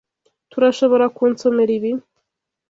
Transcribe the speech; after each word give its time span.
Turashoborakunsomera 0.51 1.71
ibi? 1.77 1.91